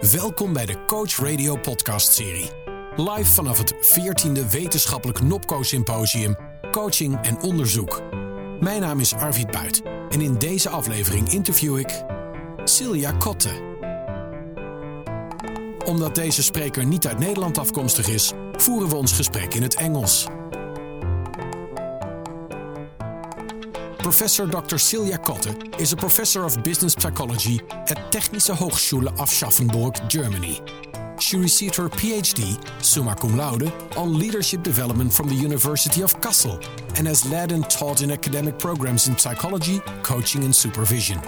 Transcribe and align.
Welkom 0.00 0.52
bij 0.52 0.66
de 0.66 0.84
Coach 0.84 1.16
Radio 1.16 1.56
podcast 1.56 2.12
serie. 2.12 2.50
Live 2.96 3.32
vanaf 3.32 3.58
het 3.58 3.74
14e 3.74 4.50
wetenschappelijk 4.50 5.22
Nopco 5.22 5.62
Symposium 5.62 6.36
Coaching 6.70 7.18
en 7.22 7.40
Onderzoek. 7.40 8.02
Mijn 8.60 8.80
naam 8.80 9.00
is 9.00 9.14
Arvid 9.14 9.50
Buit 9.50 9.82
en 10.08 10.20
in 10.20 10.38
deze 10.38 10.68
aflevering 10.68 11.32
interview 11.32 11.78
ik 11.78 12.04
Celia 12.64 13.12
Kotte. 13.12 13.50
Omdat 15.84 16.14
deze 16.14 16.42
spreker 16.42 16.86
niet 16.86 17.06
uit 17.06 17.18
Nederland 17.18 17.58
afkomstig 17.58 18.08
is, 18.08 18.32
voeren 18.52 18.88
we 18.88 18.96
ons 18.96 19.12
gesprek 19.12 19.54
in 19.54 19.62
het 19.62 19.74
Engels. 19.74 20.26
Professor 24.08 24.46
Dr. 24.46 24.76
Silja 24.76 25.18
Kotte 25.18 25.78
is 25.78 25.92
a 25.92 25.96
professor 25.96 26.42
of 26.44 26.64
business 26.64 26.94
psychology 26.94 27.60
at 27.90 28.10
Technische 28.10 28.54
Hochschule 28.54 29.14
Aschaffenburg, 29.18 30.08
Germany. 30.08 30.62
She 31.20 31.36
received 31.36 31.76
her 31.76 31.90
PhD, 31.90 32.56
summa 32.82 33.14
cum 33.14 33.36
laude, 33.36 33.70
on 33.98 34.18
leadership 34.18 34.62
development 34.62 35.12
from 35.12 35.28
the 35.28 35.34
University 35.34 36.00
of 36.00 36.18
Kassel 36.22 36.56
and 36.96 37.06
has 37.06 37.30
led 37.30 37.52
and 37.52 37.68
taught 37.68 38.00
in 38.00 38.10
academic 38.10 38.58
programs 38.58 39.08
in 39.08 39.18
psychology, 39.18 39.80
coaching, 40.02 40.42
and 40.42 40.56
supervision. 40.56 41.18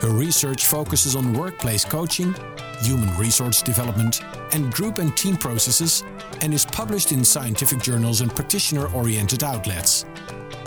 Her 0.00 0.10
research 0.10 0.66
focuses 0.66 1.14
on 1.14 1.32
workplace 1.32 1.84
coaching, 1.84 2.34
human 2.80 3.16
resource 3.18 3.62
development, 3.62 4.20
and 4.52 4.72
group 4.72 4.98
and 4.98 5.16
team 5.16 5.36
processes, 5.36 6.02
and 6.40 6.52
is 6.52 6.66
published 6.66 7.12
in 7.12 7.24
scientific 7.24 7.80
journals 7.80 8.20
and 8.20 8.34
practitioner 8.34 8.92
oriented 8.94 9.44
outlets. 9.44 10.06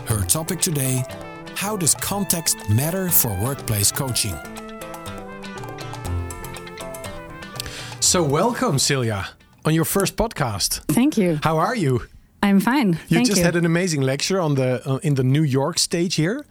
Her 0.06 0.22
topic 0.24 0.62
today 0.62 1.04
How 1.56 1.78
does 1.78 1.96
context 1.96 2.58
matter 2.70 3.10
for 3.10 3.34
workplace 3.42 3.92
coaching? 3.92 4.36
So, 8.00 8.22
welcome, 8.24 8.78
Silja, 8.78 9.28
on 9.66 9.74
your 9.74 9.86
first 9.86 10.16
podcast. 10.16 10.82
Thank 10.94 11.18
you. 11.18 11.40
How 11.42 11.58
are 11.58 11.76
you? 11.76 12.02
I'm 12.42 12.60
fine. 12.60 12.90
You 13.08 13.18
Thank 13.18 13.28
just 13.28 13.40
you. 13.40 13.46
had 13.46 13.56
an 13.56 13.66
amazing 13.66 14.02
lecture 14.02 14.40
on 14.42 14.56
the 14.56 14.82
uh, 14.86 14.98
in 15.04 15.16
the 15.16 15.24
New 15.24 15.44
York 15.44 15.80
stage 15.80 16.16
here. 16.16 16.46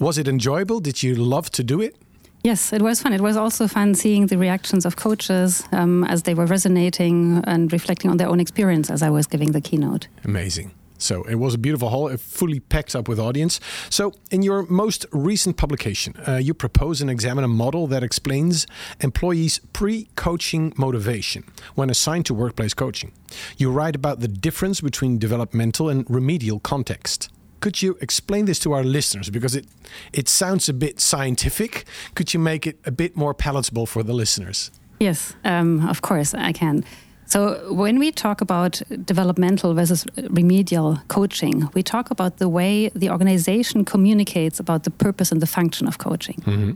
Was 0.00 0.18
it 0.18 0.28
enjoyable? 0.28 0.80
Did 0.80 1.02
you 1.02 1.14
love 1.14 1.50
to 1.52 1.62
do 1.62 1.80
it? 1.80 1.94
Yes, 2.42 2.72
it 2.72 2.82
was 2.82 3.02
fun. 3.02 3.12
It 3.12 3.20
was 3.20 3.36
also 3.36 3.66
fun 3.68 3.94
seeing 3.94 4.26
the 4.26 4.36
reactions 4.38 4.84
of 4.84 4.96
coaches 4.96 5.64
um, 5.72 6.04
as 6.04 6.22
they 6.22 6.34
were 6.34 6.46
resonating 6.46 7.42
and 7.44 7.72
reflecting 7.72 8.10
on 8.10 8.16
their 8.18 8.28
own 8.28 8.40
experience 8.40 8.90
as 8.90 9.02
I 9.02 9.10
was 9.10 9.26
giving 9.26 9.52
the 9.52 9.60
keynote. 9.60 10.08
Amazing. 10.24 10.72
So 10.98 11.22
it 11.24 11.36
was 11.36 11.54
a 11.54 11.58
beautiful 11.58 11.88
hall, 11.88 12.08
it 12.08 12.20
fully 12.20 12.60
packed 12.60 12.94
up 12.94 13.08
with 13.08 13.18
audience. 13.18 13.60
So, 13.90 14.12
in 14.30 14.42
your 14.42 14.64
most 14.66 15.06
recent 15.12 15.56
publication, 15.56 16.14
uh, 16.26 16.36
you 16.36 16.54
propose 16.54 17.00
and 17.00 17.10
examine 17.10 17.44
a 17.44 17.48
model 17.48 17.86
that 17.88 18.02
explains 18.02 18.66
employees' 19.00 19.60
pre 19.72 20.08
coaching 20.16 20.72
motivation 20.76 21.44
when 21.74 21.90
assigned 21.90 22.26
to 22.26 22.34
workplace 22.34 22.74
coaching. 22.74 23.12
You 23.56 23.70
write 23.70 23.96
about 23.96 24.20
the 24.20 24.28
difference 24.28 24.80
between 24.80 25.18
developmental 25.18 25.88
and 25.88 26.08
remedial 26.08 26.60
context. 26.60 27.28
Could 27.60 27.82
you 27.82 27.96
explain 28.00 28.44
this 28.44 28.58
to 28.60 28.72
our 28.72 28.84
listeners? 28.84 29.30
Because 29.30 29.56
it, 29.56 29.66
it 30.12 30.28
sounds 30.28 30.68
a 30.68 30.72
bit 30.72 31.00
scientific. 31.00 31.84
Could 32.14 32.34
you 32.34 32.40
make 32.40 32.66
it 32.66 32.78
a 32.84 32.90
bit 32.90 33.16
more 33.16 33.34
palatable 33.34 33.86
for 33.86 34.02
the 34.02 34.12
listeners? 34.12 34.70
Yes, 35.00 35.34
um, 35.44 35.86
of 35.88 36.00
course, 36.00 36.34
I 36.34 36.52
can. 36.52 36.84
So, 37.28 37.72
when 37.74 37.98
we 37.98 38.12
talk 38.12 38.40
about 38.40 38.80
developmental 39.04 39.74
versus 39.74 40.06
remedial 40.30 40.98
coaching, 41.08 41.68
we 41.74 41.82
talk 41.82 42.10
about 42.10 42.36
the 42.36 42.48
way 42.48 42.88
the 42.94 43.10
organization 43.10 43.84
communicates 43.84 44.60
about 44.60 44.84
the 44.84 44.90
purpose 44.90 45.32
and 45.32 45.42
the 45.42 45.46
function 45.46 45.88
of 45.88 45.98
coaching. 45.98 46.36
Mm-hmm. 46.46 46.70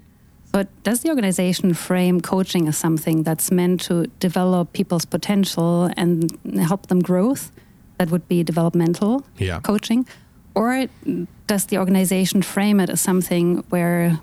But 0.52 0.66
does 0.82 1.00
the 1.02 1.08
organization 1.10 1.74
frame 1.74 2.20
coaching 2.20 2.66
as 2.68 2.76
something 2.76 3.22
that's 3.22 3.52
meant 3.52 3.80
to 3.82 4.06
develop 4.18 4.72
people's 4.72 5.04
potential 5.04 5.88
and 5.96 6.36
help 6.58 6.88
them 6.88 7.00
growth? 7.00 7.52
That 7.98 8.10
would 8.10 8.26
be 8.26 8.42
developmental 8.42 9.22
Yeah. 9.38 9.60
coaching. 9.60 10.06
Or 10.54 10.86
does 11.46 11.66
the 11.66 11.78
organization 11.78 12.42
frame 12.42 12.80
it 12.80 12.90
as 12.90 13.00
something 13.00 13.62
where 13.70 14.18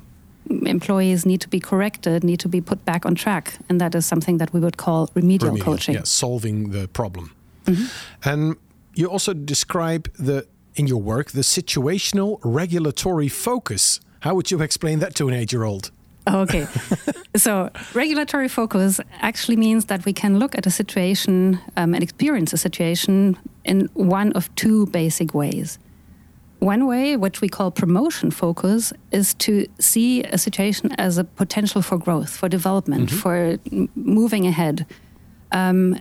employees 0.65 1.25
need 1.25 1.41
to 1.41 1.49
be 1.49 1.59
corrected, 1.59 2.23
need 2.23 2.39
to 2.39 2.49
be 2.49 2.61
put 2.61 2.83
back 2.85 3.05
on 3.05 3.15
track? 3.15 3.57
And 3.69 3.79
that 3.81 3.95
is 3.95 4.05
something 4.05 4.37
that 4.37 4.53
we 4.53 4.59
would 4.59 4.77
call 4.77 5.09
remedial, 5.13 5.49
remedial, 5.49 5.73
coaching. 5.73 5.95
Yeah, 5.95 6.03
solving 6.03 6.71
the 6.71 6.87
problem. 6.87 7.33
And 8.23 8.55
you 8.95 9.07
also 9.07 9.33
describe 9.33 10.11
the 10.17 10.47
in 10.75 10.87
your 10.87 11.01
work 11.01 11.31
the 11.31 11.41
situational 11.41 12.39
regulatory 12.43 13.27
focus. 13.27 13.99
How 14.21 14.35
would 14.35 14.51
you 14.51 14.61
explain 14.61 14.99
that 14.99 15.15
to 15.15 15.27
an 15.27 15.33
eight-year-old? 15.33 15.91
Okay. 16.27 16.67
so, 17.35 17.69
regulatory 17.93 18.47
focus 18.49 18.99
actually 19.21 19.55
means 19.55 19.85
that 19.85 20.05
we 20.05 20.13
can 20.13 20.39
look 20.39 20.57
at 20.57 20.65
a 20.65 20.71
situation 20.71 21.59
um, 21.77 21.93
and 21.93 22.03
experience 22.03 22.53
a 22.53 22.57
situation 22.57 23.37
in 23.63 23.89
one 23.93 24.33
of 24.33 24.53
two 24.55 24.87
basic 24.87 25.33
ways. 25.33 25.79
One 26.59 26.87
way, 26.87 27.15
which 27.15 27.39
we 27.39 27.49
call 27.49 27.69
promotion 27.71 28.31
focus, 28.31 28.91
is 29.11 29.33
to 29.35 29.67
see 29.79 30.23
a 30.23 30.37
situation 30.37 30.91
as 30.97 31.17
a 31.17 31.23
potential 31.23 31.81
for 31.81 31.97
growth, 31.97 32.35
for 32.35 32.49
development, 32.49 33.11
for 33.11 33.59
m- 33.71 33.89
moving 33.95 34.47
ahead. 34.47 34.85
Um, 35.51 35.99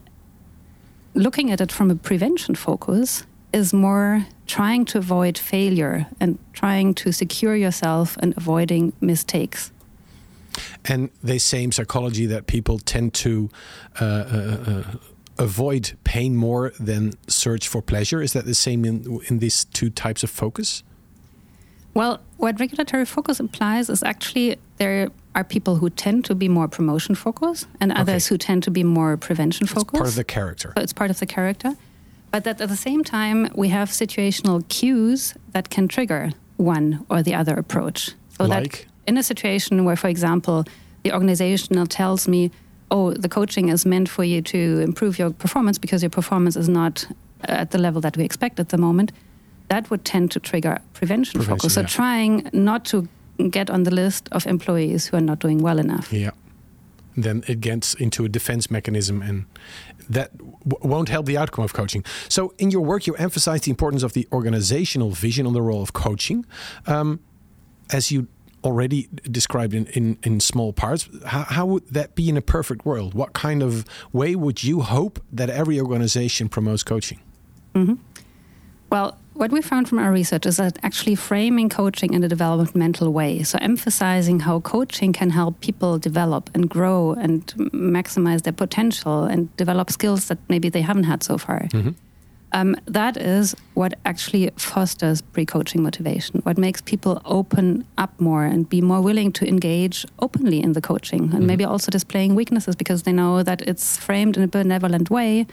looking 1.14 1.50
at 1.50 1.60
it 1.60 1.70
from 1.70 1.90
a 1.90 1.94
prevention 1.94 2.54
focus 2.54 3.26
is 3.52 3.72
more 3.72 4.26
trying 4.46 4.84
to 4.86 4.98
avoid 4.98 5.36
failure 5.38 6.06
and 6.20 6.38
trying 6.52 6.94
to 6.94 7.12
secure 7.12 7.54
yourself 7.54 8.16
and 8.20 8.34
avoiding 8.36 8.92
mistakes. 9.00 9.70
And 10.84 11.10
they 11.22 11.38
say 11.38 11.62
in 11.62 11.72
psychology 11.72 12.26
that 12.26 12.46
people 12.46 12.78
tend 12.78 13.12
to 13.14 13.50
uh, 14.00 14.04
uh, 14.04 14.56
uh, 14.66 14.82
avoid 15.38 15.96
pain 16.04 16.36
more 16.36 16.72
than 16.80 17.12
search 17.28 17.68
for 17.68 17.82
pleasure. 17.82 18.22
Is 18.22 18.32
that 18.32 18.44
the 18.44 18.54
same 18.54 18.84
in 18.84 19.20
in 19.28 19.38
these 19.38 19.64
two 19.66 19.90
types 19.90 20.22
of 20.22 20.30
focus? 20.30 20.82
Well, 21.94 22.20
what 22.36 22.60
regulatory 22.60 23.06
focus 23.06 23.40
implies 23.40 23.88
is 23.88 24.02
actually 24.02 24.56
there 24.76 25.08
are 25.34 25.44
people 25.44 25.76
who 25.76 25.88
tend 25.90 26.24
to 26.26 26.34
be 26.34 26.48
more 26.48 26.68
promotion 26.68 27.14
focused 27.14 27.66
and 27.80 27.90
others 27.92 28.26
Okay. 28.26 28.34
who 28.34 28.38
tend 28.38 28.62
to 28.64 28.70
be 28.70 28.84
more 28.84 29.16
prevention 29.16 29.64
It's 29.64 29.72
focused. 29.72 29.94
part 29.94 30.08
of 30.08 30.14
the 30.14 30.24
character. 30.24 30.72
So 30.76 30.82
it's 30.82 30.92
part 30.92 31.10
of 31.10 31.18
the 31.20 31.26
character. 31.26 31.74
But 32.30 32.44
that 32.44 32.60
at 32.60 32.68
the 32.68 32.76
same 32.76 33.02
time, 33.04 33.48
we 33.54 33.68
have 33.70 33.88
situational 33.90 34.66
cues 34.68 35.34
that 35.52 35.70
can 35.70 35.88
trigger 35.88 36.32
one 36.58 37.04
or 37.08 37.22
the 37.22 37.34
other 37.34 37.54
approach. 37.54 38.12
So 38.36 38.44
Like? 38.44 38.72
that 38.72 38.86
in 39.08 39.16
a 39.16 39.22
situation 39.22 39.84
where, 39.86 39.96
for 39.96 40.08
example, 40.08 40.64
the 41.02 41.12
organizational 41.12 41.86
tells 41.86 42.28
me, 42.28 42.50
oh, 42.90 43.12
the 43.12 43.28
coaching 43.28 43.68
is 43.68 43.84
meant 43.84 44.08
for 44.08 44.24
you 44.24 44.42
to 44.42 44.80
improve 44.80 45.18
your 45.18 45.30
performance 45.30 45.78
because 45.78 46.02
your 46.02 46.10
performance 46.10 46.56
is 46.56 46.68
not 46.68 47.06
at 47.44 47.70
the 47.70 47.78
level 47.78 48.00
that 48.00 48.16
we 48.16 48.24
expect 48.24 48.60
at 48.60 48.68
the 48.68 48.78
moment, 48.78 49.12
that 49.68 49.90
would 49.90 50.04
tend 50.04 50.30
to 50.30 50.40
trigger 50.40 50.80
prevention, 50.94 51.40
Prevention, 51.40 51.58
focus. 51.58 51.74
So 51.74 51.80
yeah. 51.80 51.86
trying 51.86 52.50
not 52.52 52.84
to 52.86 53.08
get 53.50 53.70
on 53.70 53.82
the 53.82 53.90
list 53.90 54.28
of 54.32 54.46
employees 54.46 55.06
who 55.06 55.16
are 55.16 55.20
not 55.20 55.40
doing 55.40 55.58
well 55.58 55.78
enough. 55.78 56.12
Yeah. 56.12 56.30
Then 57.16 57.42
it 57.46 57.60
gets 57.60 57.94
into 57.94 58.24
a 58.24 58.28
defense 58.28 58.70
mechanism, 58.70 59.22
and 59.22 59.46
that 60.10 60.36
w- 60.36 60.78
won't 60.82 61.08
help 61.08 61.24
the 61.24 61.38
outcome 61.38 61.64
of 61.64 61.72
coaching. 61.72 62.04
So, 62.28 62.52
in 62.58 62.70
your 62.70 62.82
work, 62.82 63.06
you 63.06 63.14
emphasize 63.14 63.62
the 63.62 63.70
importance 63.70 64.02
of 64.02 64.12
the 64.12 64.28
organizational 64.32 65.10
vision 65.10 65.46
on 65.46 65.54
the 65.54 65.62
role 65.62 65.80
of 65.82 65.94
coaching. 65.94 66.44
Um, 66.86 67.20
as 67.90 68.10
you 68.10 68.28
already 68.64 69.08
described 69.30 69.74
in, 69.74 69.86
in, 69.86 70.18
in 70.22 70.40
small 70.40 70.72
parts, 70.72 71.08
how, 71.24 71.44
how 71.44 71.66
would 71.66 71.86
that 71.88 72.14
be 72.14 72.28
in 72.28 72.36
a 72.36 72.42
perfect 72.42 72.84
world? 72.84 73.14
What 73.14 73.32
kind 73.32 73.62
of 73.62 73.84
way 74.12 74.34
would 74.34 74.64
you 74.64 74.80
hope 74.80 75.22
that 75.32 75.50
every 75.50 75.80
organization 75.80 76.48
promotes 76.48 76.82
coaching? 76.82 77.20
Mm-hmm. 77.74 77.94
Well, 78.90 79.18
what 79.34 79.50
we 79.52 79.60
found 79.60 79.88
from 79.88 79.98
our 79.98 80.10
research 80.10 80.46
is 80.46 80.56
that 80.56 80.78
actually 80.82 81.14
framing 81.14 81.68
coaching 81.68 82.14
in 82.14 82.24
a 82.24 82.28
developmental 82.28 83.12
way, 83.12 83.42
so 83.42 83.58
emphasizing 83.60 84.40
how 84.40 84.60
coaching 84.60 85.12
can 85.12 85.30
help 85.30 85.60
people 85.60 85.98
develop 85.98 86.48
and 86.54 86.70
grow 86.70 87.12
and 87.12 87.46
maximize 87.72 88.42
their 88.42 88.54
potential 88.54 89.24
and 89.24 89.54
develop 89.56 89.90
skills 89.90 90.28
that 90.28 90.38
maybe 90.48 90.70
they 90.70 90.80
haven't 90.80 91.04
had 91.04 91.22
so 91.22 91.36
far. 91.36 91.68
Mm-hmm. 91.72 91.90
Um, 92.56 92.74
that 92.86 93.18
is 93.18 93.54
what 93.74 93.92
actually 94.06 94.50
fosters 94.56 95.20
pre 95.20 95.44
coaching 95.44 95.82
motivation, 95.82 96.40
what 96.40 96.56
makes 96.56 96.80
people 96.80 97.20
open 97.26 97.86
up 97.98 98.18
more 98.18 98.46
and 98.46 98.66
be 98.66 98.80
more 98.80 99.02
willing 99.02 99.30
to 99.32 99.46
engage 99.46 100.06
openly 100.20 100.62
in 100.62 100.72
the 100.72 100.80
coaching 100.80 101.34
and 101.34 101.46
maybe 101.46 101.66
also 101.66 101.90
displaying 101.90 102.34
weaknesses 102.34 102.74
because 102.74 103.02
they 103.02 103.12
know 103.12 103.42
that 103.42 103.60
it's 103.68 103.98
framed 103.98 104.38
in 104.38 104.42
a 104.42 104.48
benevolent 104.48 105.10
way 105.10 105.46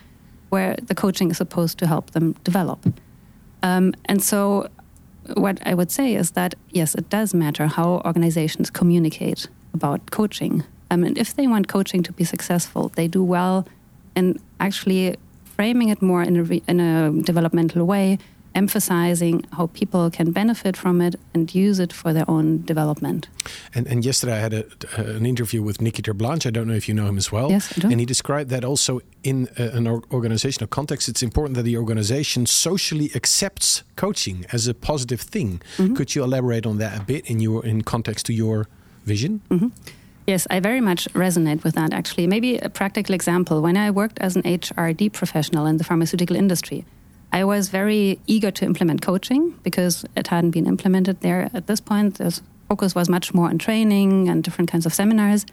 where 0.47 0.77
the 0.81 0.95
coaching 0.95 1.29
is 1.29 1.35
supposed 1.35 1.77
to 1.79 1.87
help 1.87 2.11
them 2.11 2.35
develop. 2.45 2.79
Um, 3.63 3.93
and 4.05 4.23
so, 4.23 4.69
what 5.33 5.59
I 5.65 5.73
would 5.73 5.91
say 5.91 6.15
is 6.15 6.31
that 6.31 6.55
yes, 6.69 6.95
it 6.95 7.09
does 7.09 7.33
matter 7.33 7.67
how 7.67 8.01
organizations 8.05 8.69
communicate 8.69 9.49
about 9.73 10.09
coaching. 10.11 10.63
Um, 10.89 11.03
and 11.03 11.17
if 11.17 11.35
they 11.35 11.47
want 11.47 11.67
coaching 11.67 12.01
to 12.03 12.13
be 12.13 12.23
successful, 12.23 12.93
they 12.95 13.09
do 13.09 13.25
well 13.25 13.67
in 14.15 14.39
actually 14.61 15.17
framing 15.55 15.89
it 15.89 16.01
more 16.01 16.23
in 16.23 16.37
a, 16.37 16.43
re- 16.43 16.63
in 16.67 16.79
a 16.79 17.11
developmental 17.23 17.85
way 17.85 18.17
emphasizing 18.55 19.45
how 19.53 19.67
people 19.67 20.09
can 20.09 20.31
benefit 20.31 20.77
from 20.77 21.01
it 21.01 21.15
and 21.33 21.53
use 21.53 21.79
it 21.79 21.91
for 21.91 22.13
their 22.13 22.29
own 22.29 22.63
development. 22.65 23.27
And, 23.73 23.87
and 23.87 24.05
yesterday 24.05 24.33
I 24.33 24.39
had 24.39 24.53
a, 24.53 24.65
uh, 24.97 25.17
an 25.17 25.25
interview 25.25 25.61
with 25.63 25.81
Nicky 25.81 26.01
Terblanche. 26.01 26.45
I 26.45 26.51
don't 26.51 26.67
know 26.67 26.75
if 26.75 26.87
you 26.87 26.93
know 26.93 27.07
him 27.07 27.17
as 27.17 27.31
well. 27.31 27.49
Yes, 27.49 27.73
I 27.75 27.81
do. 27.81 27.89
And 27.89 27.99
he 27.99 28.05
described 28.05 28.49
that 28.49 28.63
also 28.63 29.01
in 29.23 29.47
uh, 29.59 29.69
an 29.73 29.87
organizational 29.87 30.67
context, 30.67 31.09
it's 31.09 31.23
important 31.23 31.55
that 31.55 31.63
the 31.63 31.77
organization 31.77 32.45
socially 32.45 33.11
accepts 33.15 33.83
coaching 33.95 34.45
as 34.51 34.67
a 34.67 34.73
positive 34.73 35.21
thing. 35.21 35.61
Mm 35.77 35.85
-hmm. 35.85 35.95
Could 35.95 36.13
you 36.13 36.25
elaborate 36.25 36.69
on 36.69 36.77
that 36.77 36.99
a 36.99 37.03
bit 37.03 37.25
in 37.25 37.41
your 37.41 37.65
in 37.65 37.83
context 37.83 38.25
to 38.25 38.33
your 38.33 38.67
vision? 39.05 39.41
Mm 39.47 39.59
-hmm. 39.59 39.71
Yes, 40.25 40.47
I 40.49 40.59
very 40.61 40.79
much 40.79 41.07
resonate 41.13 41.63
with 41.63 41.75
that 41.75 41.93
actually. 41.93 42.27
Maybe 42.27 42.57
a 42.57 42.69
practical 42.69 43.13
example. 43.13 43.61
When 43.61 43.75
I 43.75 43.91
worked 43.91 44.19
as 44.19 44.35
an 44.35 44.43
HRD 44.43 45.11
professional 45.11 45.65
in 45.65 45.77
the 45.77 45.83
pharmaceutical 45.83 46.35
industry, 46.35 46.85
I 47.33 47.43
was 47.43 47.69
very 47.69 48.19
eager 48.27 48.51
to 48.51 48.65
implement 48.65 49.01
coaching 49.01 49.55
because 49.63 50.05
it 50.15 50.27
hadn't 50.27 50.51
been 50.51 50.67
implemented 50.67 51.21
there 51.21 51.49
at 51.53 51.67
this 51.67 51.81
point. 51.81 52.15
The 52.15 52.39
focus 52.69 52.95
was 52.95 53.09
much 53.09 53.33
more 53.33 53.49
on 53.49 53.57
training 53.57 54.29
and 54.29 54.43
different 54.43 54.71
kinds 54.71 54.85
of 54.85 54.93
seminars. 54.93 55.45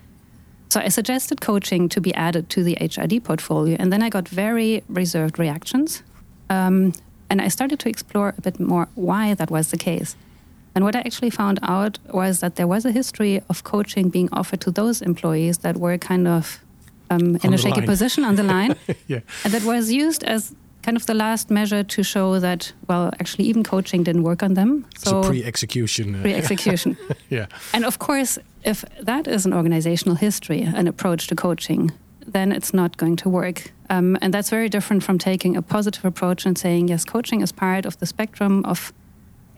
So 0.68 0.78
I 0.78 0.88
suggested 0.88 1.40
coaching 1.40 1.88
to 1.88 2.00
be 2.00 2.14
added 2.14 2.48
to 2.50 2.62
the 2.62 2.76
HRD 2.80 3.24
portfolio, 3.24 3.76
and 3.80 3.92
then 3.92 4.02
I 4.02 4.08
got 4.08 4.28
very 4.28 4.84
reserved 4.88 5.38
reactions. 5.38 6.04
Um, 6.48 6.92
and 7.28 7.40
I 7.40 7.48
started 7.48 7.80
to 7.80 7.88
explore 7.88 8.34
a 8.38 8.40
bit 8.40 8.60
more 8.60 8.88
why 8.94 9.34
that 9.34 9.50
was 9.50 9.70
the 9.70 9.76
case. 9.76 10.16
And 10.74 10.84
what 10.84 10.94
I 10.94 11.00
actually 11.00 11.30
found 11.30 11.58
out 11.62 11.98
was 12.12 12.40
that 12.40 12.56
there 12.56 12.66
was 12.66 12.84
a 12.84 12.92
history 12.92 13.42
of 13.48 13.64
coaching 13.64 14.08
being 14.08 14.28
offered 14.32 14.60
to 14.62 14.70
those 14.70 15.02
employees 15.02 15.58
that 15.58 15.76
were 15.76 15.98
kind 15.98 16.28
of 16.28 16.60
um, 17.10 17.36
in 17.42 17.52
a 17.52 17.58
shaky 17.58 17.80
line. 17.80 17.86
position 17.86 18.24
on 18.24 18.36
the 18.36 18.42
line, 18.54 18.76
yeah. 19.08 19.20
and 19.44 19.52
that 19.52 19.64
was 19.64 19.90
used 19.90 20.22
as 20.24 20.54
kind 20.82 20.96
of 20.96 21.06
the 21.06 21.14
last 21.14 21.50
measure 21.50 21.82
to 21.82 22.02
show 22.02 22.38
that 22.40 22.72
well 22.88 23.10
actually 23.20 23.44
even 23.44 23.62
coaching 23.62 24.02
didn't 24.02 24.22
work 24.22 24.42
on 24.42 24.54
them. 24.54 24.86
So, 24.96 25.22
pre-execution 25.22 26.14
uh, 26.14 26.22
pre-execution. 26.22 26.96
Yeah. 27.28 27.46
And 27.72 27.84
of 27.84 27.98
course 27.98 28.38
if 28.64 28.84
that 29.02 29.28
is 29.28 29.46
an 29.46 29.52
organizational 29.52 30.16
history 30.16 30.62
an 30.62 30.88
approach 30.88 31.26
to 31.28 31.34
coaching 31.34 31.92
then 32.26 32.52
it's 32.52 32.72
not 32.72 32.96
going 32.96 33.16
to 33.16 33.28
work. 33.28 33.72
Um, 33.88 34.16
and 34.20 34.32
that's 34.32 34.50
very 34.50 34.68
different 34.68 35.02
from 35.02 35.18
taking 35.18 35.56
a 35.56 35.62
positive 35.62 36.04
approach 36.04 36.46
and 36.46 36.56
saying 36.56 36.88
yes 36.88 37.04
coaching 37.04 37.40
is 37.40 37.52
part 37.52 37.86
of 37.86 37.98
the 37.98 38.06
spectrum 38.06 38.64
of 38.64 38.92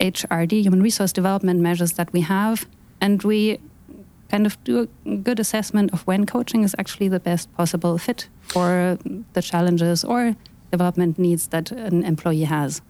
hrd 0.01 0.53
human 0.63 0.83
resource 0.83 1.13
development 1.13 1.61
measures 1.61 1.93
that 1.93 2.13
we 2.13 2.21
have 2.21 2.67
and 3.01 3.23
we 3.23 3.59
kind 4.33 4.47
of 4.47 4.57
do 4.65 4.89
a 5.07 5.17
good 5.17 5.39
assessment 5.39 5.93
of 5.93 6.07
when 6.07 6.25
coaching 6.25 6.65
is 6.65 6.75
actually 6.79 7.09
the 7.09 7.21
best 7.21 7.53
possible 7.55 7.99
fit 7.99 8.29
for 8.41 8.99
the 9.35 9.43
challenges 9.43 10.05
or 10.05 10.35
development 10.71 11.19
needs 11.19 11.49
that 11.49 11.71
an 11.71 12.03
employee 12.05 12.45
has. 12.45 12.81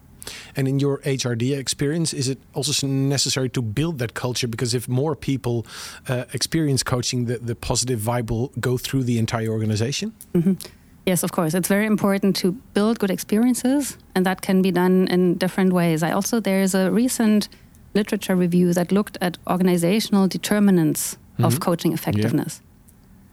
And 0.54 0.68
in 0.68 0.78
your 0.78 0.98
HRD 0.98 1.58
experience, 1.58 2.14
is 2.14 2.28
it 2.28 2.38
also 2.54 2.86
necessary 2.86 3.48
to 3.50 3.62
build 3.62 3.98
that 3.98 4.14
culture? 4.14 4.46
Because 4.46 4.72
if 4.72 4.88
more 4.88 5.16
people 5.16 5.66
uh, 6.08 6.24
experience 6.32 6.84
coaching, 6.84 7.24
the, 7.24 7.38
the 7.38 7.56
positive 7.56 7.98
vibe 7.98 8.30
will 8.30 8.52
go 8.60 8.78
through 8.78 9.02
the 9.02 9.18
entire 9.18 9.50
organization? 9.50 10.12
Mm 10.32 10.42
-hmm. 10.42 10.56
Yes, 11.04 11.22
of 11.22 11.32
course. 11.32 11.54
It's 11.54 11.68
very 11.68 11.86
important 11.86 12.36
to 12.36 12.52
build 12.74 12.98
good 12.98 13.10
experiences, 13.10 13.98
and 14.14 14.24
that 14.24 14.40
can 14.40 14.62
be 14.62 14.70
done 14.70 15.08
in 15.08 15.34
different 15.34 15.72
ways. 15.72 16.02
I 16.02 16.12
also, 16.12 16.40
there 16.40 16.62
is 16.62 16.74
a 16.74 16.90
recent 16.90 17.48
literature 17.94 18.36
review 18.36 18.72
that 18.74 18.92
looked 18.92 19.18
at 19.20 19.36
organizational 19.46 20.28
determinants 20.28 21.14
mm 21.14 21.18
-hmm. 21.18 21.46
of 21.46 21.52
mm-hmm. 21.52 21.64
coaching 21.64 21.92
effectiveness. 21.92 22.60
Yeah. 22.60 22.70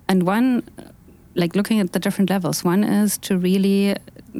And 0.09 0.27
one, 0.27 0.61
like 1.35 1.55
looking 1.55 1.79
at 1.79 1.91
the 1.91 1.99
different 1.99 2.29
levels, 2.29 2.63
one 2.65 3.03
is 3.03 3.17
to 3.17 3.37
really 3.37 3.95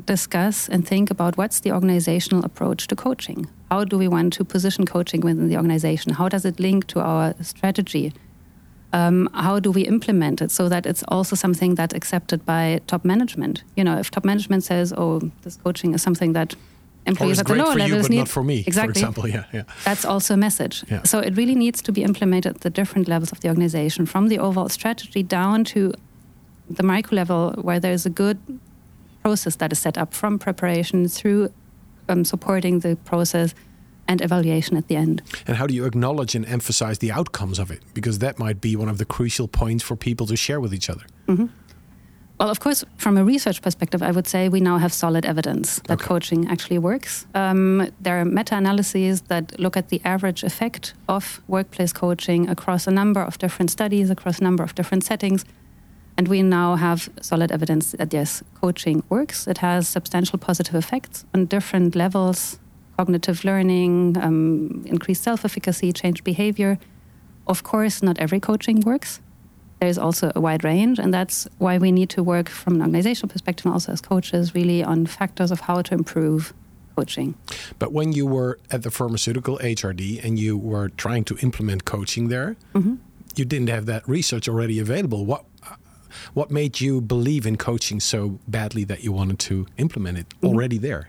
discuss 0.06 0.70
and 0.70 0.88
think 0.88 1.12
about 1.12 1.36
what's 1.38 1.60
the 1.60 1.72
organizational 1.72 2.44
approach 2.44 2.88
to 2.88 2.96
coaching. 2.96 3.48
How 3.70 3.84
do 3.84 3.98
we 3.98 4.08
want 4.08 4.38
to 4.38 4.44
position 4.44 4.86
coaching 4.86 5.24
within 5.24 5.48
the 5.48 5.56
organization? 5.56 6.14
How 6.14 6.30
does 6.30 6.46
it 6.46 6.60
link 6.60 6.86
to 6.88 7.00
our 7.00 7.34
strategy? 7.42 8.12
Um, 8.92 9.30
how 9.34 9.60
do 9.60 9.72
we 9.72 9.82
implement 9.84 10.42
it 10.42 10.52
so 10.52 10.68
that 10.70 10.86
it's 10.86 11.04
also 11.08 11.36
something 11.36 11.76
that's 11.76 11.94
accepted 11.94 12.44
by 12.46 12.82
top 12.88 13.06
management? 13.06 13.64
You 13.76 13.84
know, 13.84 14.00
if 14.00 14.10
top 14.10 14.26
management 14.26 14.64
says, 14.64 14.94
"Oh, 14.98 15.32
this 15.44 15.58
coaching 15.58 15.94
is 15.94 16.02
something 16.02 16.34
that 16.34 16.56
employees 17.06 17.40
at 17.40 17.46
the 17.46 17.56
lower 17.56 17.76
levels 17.76 18.10
you, 18.10 18.10
need," 18.10 18.18
not 18.18 18.28
for 18.28 18.44
me, 18.44 18.64
exactly. 18.66 18.94
For 18.94 19.00
example, 19.00 19.28
yeah, 19.28 19.44
yeah. 19.54 19.64
That's 19.86 20.06
also 20.06 20.34
a 20.34 20.38
message. 20.38 20.84
Yeah. 20.90 21.04
So 21.04 21.20
it 21.20 21.38
really 21.38 21.56
needs 21.56 21.82
to 21.84 21.92
be 21.92 22.02
implemented 22.04 22.56
at 22.56 22.62
the 22.62 22.72
different 22.72 23.08
levels 23.08 23.32
of 23.32 23.40
the 23.42 23.50
organization, 23.50 24.08
from 24.08 24.28
the 24.28 24.40
overall 24.40 24.70
strategy 24.70 25.22
down 25.22 25.64
to 25.66 25.94
the 26.70 26.84
micro 26.84 27.16
level, 27.16 27.54
where 27.62 27.80
there's 27.80 28.08
a 28.08 28.10
good 28.10 28.38
process 29.22 29.56
that 29.58 29.72
is 29.72 29.80
set 29.80 29.98
up 29.98 30.14
from 30.14 30.40
preparation 30.40 31.08
through 31.08 31.50
um, 32.08 32.26
supporting 32.26 32.80
the 32.80 32.96
process 33.06 33.54
and 34.10 34.22
evaluation 34.22 34.76
at 34.76 34.88
the 34.88 34.96
end. 34.98 35.22
And 35.48 35.56
how 35.56 35.68
do 35.68 35.74
you 35.74 35.86
acknowledge 35.86 36.36
and 36.36 36.46
emphasize 36.46 36.98
the 36.98 37.12
outcomes 37.12 37.60
of 37.60 37.72
it? 37.72 37.82
Because 37.94 38.20
that 38.20 38.40
might 38.40 38.60
be 38.60 38.76
one 38.76 38.90
of 38.90 38.98
the 38.98 39.06
crucial 39.06 39.48
points 39.48 39.84
for 39.84 39.96
people 39.96 40.26
to 40.28 40.36
share 40.36 40.60
with 40.60 40.74
each 40.74 40.90
other. 40.90 41.06
Mm 41.28 41.38
-hmm. 41.38 41.50
Well, 42.40 42.50
of 42.50 42.60
course, 42.60 42.86
from 42.98 43.18
a 43.18 43.24
research 43.24 43.62
perspective, 43.62 44.02
I 44.10 44.12
would 44.12 44.28
say 44.28 44.50
we 44.50 44.62
now 44.62 44.78
have 44.80 44.92
solid 44.94 45.26
evidence 45.26 45.82
that 45.88 46.00
okay. 46.00 46.08
coaching 46.08 46.48
actually 46.48 46.80
works. 46.80 47.28
Um, 47.34 47.90
there 48.04 48.16
are 48.20 48.26
meta 48.26 48.56
analyses 48.56 49.22
that 49.22 49.60
look 49.60 49.76
at 49.76 49.90
the 49.90 50.00
average 50.04 50.46
effect 50.46 50.94
of 51.08 51.42
workplace 51.48 51.94
coaching 51.94 52.50
across 52.50 52.88
a 52.88 52.92
number 52.92 53.22
of 53.26 53.38
different 53.38 53.72
studies, 53.72 54.10
across 54.10 54.40
a 54.40 54.44
number 54.44 54.64
of 54.64 54.74
different 54.74 55.04
settings. 55.04 55.46
And 56.18 56.28
we 56.28 56.42
now 56.42 56.78
have 56.78 57.10
solid 57.22 57.52
evidence 57.52 57.98
that 57.98 58.14
yes, 58.14 58.44
coaching 58.62 59.04
works. 59.10 59.48
It 59.48 59.58
has 59.58 59.88
substantial 59.88 60.40
positive 60.40 60.76
effects 60.76 61.26
on 61.34 61.48
different 61.48 61.96
levels 61.96 62.60
cognitive 63.00 63.46
learning, 63.46 64.18
um, 64.26 64.84
increased 64.86 65.24
self 65.24 65.46
efficacy, 65.46 65.90
change 66.02 66.20
behavior. 66.32 66.78
Of 67.48 67.64
course, 67.64 68.04
not 68.08 68.16
every 68.20 68.42
coaching 68.50 68.82
works. 68.82 69.22
There's 69.80 69.98
also 69.98 70.26
a 70.36 70.42
wide 70.42 70.64
range, 70.66 71.00
and 71.00 71.14
that's 71.14 71.48
why 71.60 71.78
we 71.78 71.92
need 72.00 72.10
to 72.18 72.22
work 72.34 72.50
from 72.50 72.74
an 72.76 72.82
organizational 72.82 73.30
perspective 73.32 73.66
and 73.66 73.74
also 73.74 73.94
as 73.94 74.02
coaches 74.02 74.54
really 74.54 74.84
on 74.84 75.06
factors 75.06 75.50
of 75.52 75.60
how 75.62 75.82
to 75.88 75.92
improve 75.94 76.54
coaching. 76.98 77.30
But 77.82 77.90
when 77.94 78.12
you 78.12 78.26
were 78.28 78.60
at 78.70 78.82
the 78.84 78.92
pharmaceutical 78.92 79.56
HRD 79.60 80.22
and 80.26 80.38
you 80.38 80.58
were 80.58 80.90
trying 80.90 81.24
to 81.30 81.38
implement 81.48 81.82
coaching 81.96 82.30
there, 82.30 82.50
mm 82.74 82.82
-hmm. 82.84 82.96
you 83.38 83.46
didn't 83.54 83.70
have 83.70 83.86
that 83.94 84.04
research 84.18 84.46
already 84.50 84.78
available. 84.82 85.22
What 85.32 85.44
what 86.34 86.50
made 86.52 86.72
you 86.86 87.02
believe 87.02 87.50
in 87.50 87.56
coaching 87.58 88.02
so 88.02 88.20
badly 88.46 88.86
that 88.86 89.00
you 89.06 89.16
wanted 89.16 89.40
to 89.50 89.56
implement 89.78 90.18
it 90.18 90.28
mm-hmm. 90.28 90.50
already 90.50 90.78
mm 90.78 90.84
-hmm. 90.84 90.90
there? 90.90 91.04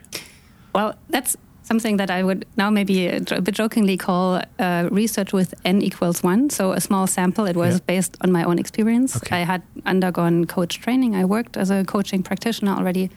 Well, 0.73 0.91
that's 1.15 1.37
something 1.71 1.99
that 1.99 2.11
I 2.11 2.25
would 2.25 2.45
now 2.57 2.69
maybe 2.69 3.07
a 3.07 3.41
bit 3.41 3.55
jokingly 3.55 3.97
call 3.97 4.43
uh, 4.59 4.89
research 4.91 5.33
with 5.33 5.55
n 5.65 5.83
equals 5.83 6.23
one. 6.23 6.51
So 6.51 6.73
a 6.73 6.81
small 6.81 7.07
sample. 7.07 7.45
It 7.47 7.57
was 7.57 7.75
yeah. 7.75 7.93
based 7.93 8.17
on 8.23 8.33
my 8.33 8.43
own 8.43 8.59
experience. 8.59 9.17
Okay. 9.17 9.43
I 9.43 9.45
had 9.45 9.63
undergone 9.87 10.47
coach 10.47 10.81
training. 10.81 11.15
I 11.15 11.25
worked 11.25 11.57
as 11.57 11.71
a 11.71 11.85
coaching 11.85 12.23
practitioner 12.25 12.73
already, 12.73 13.09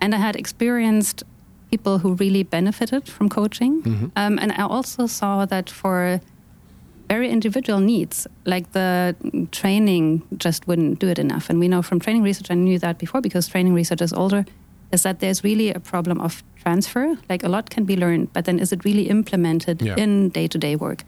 and 0.00 0.14
I 0.14 0.18
had 0.18 0.36
experienced 0.36 1.22
people 1.70 1.98
who 1.98 2.14
really 2.14 2.44
benefited 2.56 3.02
from 3.08 3.28
coaching. 3.28 3.72
Mm 3.84 3.94
-hmm. 3.94 4.08
um, 4.22 4.34
and 4.42 4.50
I 4.60 4.62
also 4.76 5.06
saw 5.06 5.46
that 5.46 5.70
for 5.70 6.20
very 7.12 7.28
individual 7.28 7.80
needs, 7.80 8.26
like 8.44 8.66
the 8.72 9.14
training 9.50 10.22
just 10.44 10.60
wouldn't 10.66 10.98
do 10.98 11.08
it 11.08 11.18
enough. 11.18 11.50
And 11.50 11.60
we 11.60 11.66
know 11.66 11.82
from 11.82 11.98
training 11.98 12.24
research, 12.24 12.50
I 12.50 12.54
knew 12.54 12.78
that 12.78 12.96
before 12.98 13.20
because 13.20 13.50
training 13.50 13.74
research 13.76 14.02
is 14.02 14.12
older, 14.12 14.44
is 14.92 15.02
that 15.02 15.20
there's 15.20 15.42
really 15.42 15.72
a 15.72 15.80
problem 15.80 16.20
of 16.20 16.42
transfer. 16.62 17.16
Like 17.28 17.42
a 17.42 17.48
lot 17.48 17.70
can 17.70 17.84
be 17.84 17.96
learned, 17.96 18.32
but 18.32 18.44
then 18.44 18.58
is 18.58 18.72
it 18.72 18.84
really 18.84 19.08
implemented 19.08 19.82
yeah. 19.82 19.96
in 19.96 20.28
day 20.28 20.46
to 20.48 20.58
day 20.58 20.76
work? 20.76 21.04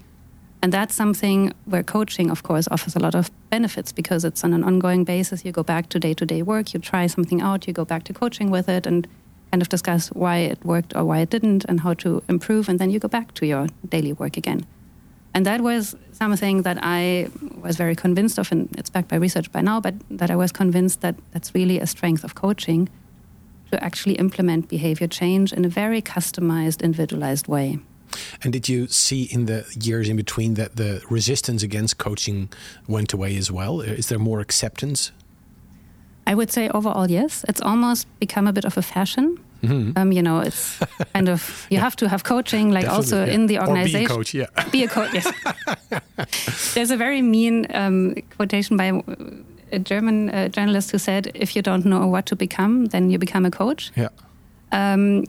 And 0.62 0.72
that's 0.72 0.94
something 0.94 1.52
where 1.66 1.82
coaching, 1.82 2.30
of 2.30 2.42
course, 2.42 2.66
offers 2.70 2.96
a 2.96 2.98
lot 2.98 3.14
of 3.14 3.30
benefits 3.50 3.92
because 3.92 4.24
it's 4.24 4.42
on 4.42 4.54
an 4.54 4.64
ongoing 4.64 5.04
basis. 5.04 5.44
You 5.44 5.52
go 5.52 5.62
back 5.62 5.90
to 5.90 6.00
day 6.00 6.14
to 6.14 6.24
day 6.24 6.40
work, 6.40 6.72
you 6.72 6.80
try 6.80 7.06
something 7.06 7.42
out, 7.42 7.66
you 7.66 7.74
go 7.74 7.84
back 7.84 8.04
to 8.04 8.14
coaching 8.14 8.50
with 8.50 8.66
it 8.68 8.86
and 8.86 9.06
kind 9.52 9.60
of 9.60 9.68
discuss 9.68 10.08
why 10.08 10.38
it 10.38 10.64
worked 10.64 10.96
or 10.96 11.04
why 11.04 11.18
it 11.18 11.28
didn't 11.28 11.66
and 11.66 11.80
how 11.80 11.92
to 11.94 12.22
improve. 12.30 12.70
And 12.70 12.78
then 12.78 12.88
you 12.88 12.98
go 12.98 13.08
back 13.08 13.34
to 13.34 13.46
your 13.46 13.66
daily 13.90 14.14
work 14.14 14.38
again. 14.38 14.64
And 15.34 15.44
that 15.44 15.60
was 15.60 15.96
something 16.12 16.62
that 16.62 16.78
I 16.80 17.28
was 17.60 17.76
very 17.76 17.94
convinced 17.94 18.38
of, 18.38 18.50
and 18.50 18.68
it's 18.78 18.88
backed 18.88 19.08
by 19.08 19.16
research 19.16 19.52
by 19.52 19.60
now, 19.60 19.80
but 19.80 19.94
that 20.08 20.30
I 20.30 20.36
was 20.36 20.50
convinced 20.50 21.02
that 21.02 21.16
that's 21.32 21.54
really 21.54 21.78
a 21.78 21.86
strength 21.86 22.24
of 22.24 22.34
coaching 22.34 22.88
to 23.74 23.84
actually 23.84 24.14
implement 24.14 24.68
behavior 24.68 25.08
change 25.08 25.52
in 25.52 25.64
a 25.64 25.68
very 25.68 26.00
customized, 26.00 26.82
individualized 26.82 27.48
way. 27.48 27.78
And 28.42 28.52
did 28.52 28.68
you 28.68 28.86
see 28.86 29.24
in 29.24 29.46
the 29.46 29.64
years 29.80 30.08
in 30.08 30.16
between 30.16 30.54
that 30.54 30.76
the 30.76 31.02
resistance 31.10 31.64
against 31.64 31.98
coaching 31.98 32.48
went 32.86 33.12
away 33.12 33.36
as 33.36 33.50
well? 33.50 33.80
Is 33.80 34.06
there 34.06 34.20
more 34.20 34.40
acceptance? 34.40 35.12
I 36.26 36.34
would 36.34 36.50
say 36.52 36.68
overall, 36.68 37.10
yes. 37.10 37.44
It's 37.48 37.60
almost 37.60 38.06
become 38.20 38.46
a 38.46 38.52
bit 38.52 38.64
of 38.64 38.78
a 38.78 38.82
fashion. 38.82 39.38
Mm-hmm. 39.62 39.98
Um, 39.98 40.12
you 40.12 40.22
know, 40.22 40.40
it's 40.40 40.78
kind 41.14 41.28
of 41.28 41.66
you 41.70 41.76
yeah. 41.76 41.80
have 41.80 41.96
to 41.96 42.08
have 42.08 42.22
coaching, 42.22 42.70
like 42.70 42.84
Definitely, 42.84 42.96
also 42.96 43.24
yeah. 43.24 43.34
in 43.34 43.46
the 43.46 43.58
organization. 43.58 43.96
Or 43.96 44.00
be 44.00 44.04
a 44.04 44.16
coach, 44.16 44.34
yeah. 44.34 44.70
Be 44.70 44.84
a 44.84 44.88
coach, 44.88 45.14
yes. 45.14 45.26
There's 46.74 46.90
a 46.90 46.96
very 46.96 47.22
mean 47.22 47.66
um, 47.74 48.14
quotation 48.36 48.76
by 48.76 49.02
a 49.74 49.78
German 49.78 50.30
uh, 50.30 50.48
journalist 50.48 50.90
who 50.92 50.98
said, 50.98 51.30
"If 51.34 51.54
you 51.56 51.62
don't 51.62 51.84
know 51.84 52.06
what 52.06 52.26
to 52.26 52.36
become, 52.36 52.86
then 52.86 53.10
you 53.10 53.18
become 53.18 53.44
a 53.46 53.50
coach." 53.50 53.90
Yeah. 53.96 54.08
Um, 54.72 55.24